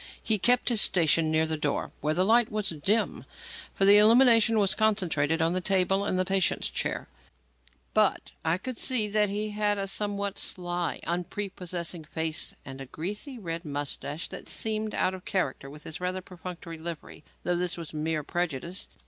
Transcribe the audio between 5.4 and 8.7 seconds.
on the table and the patient's chair but I